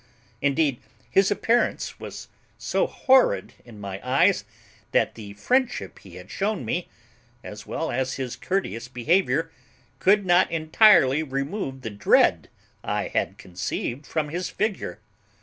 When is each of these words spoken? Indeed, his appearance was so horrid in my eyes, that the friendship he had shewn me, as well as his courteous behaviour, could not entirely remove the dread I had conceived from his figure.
Indeed, 0.41 0.79
his 1.11 1.29
appearance 1.29 1.99
was 1.99 2.27
so 2.57 2.87
horrid 2.87 3.53
in 3.63 3.79
my 3.79 4.01
eyes, 4.03 4.45
that 4.93 5.13
the 5.13 5.33
friendship 5.33 5.99
he 5.99 6.15
had 6.15 6.31
shewn 6.31 6.65
me, 6.65 6.89
as 7.43 7.67
well 7.67 7.91
as 7.91 8.15
his 8.15 8.35
courteous 8.35 8.87
behaviour, 8.87 9.51
could 9.99 10.25
not 10.25 10.49
entirely 10.49 11.21
remove 11.21 11.81
the 11.83 11.91
dread 11.91 12.49
I 12.83 13.09
had 13.09 13.37
conceived 13.37 14.07
from 14.07 14.29
his 14.29 14.49
figure. 14.49 14.97